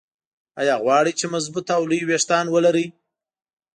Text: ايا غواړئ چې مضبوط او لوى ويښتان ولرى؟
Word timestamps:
ايا 0.61 0.75
غواړئ 0.83 1.13
چې 1.19 1.25
مضبوط 1.33 1.67
او 1.77 1.83
لوى 1.89 2.03
ويښتان 2.07 2.45
ولرى؟ 2.51 2.85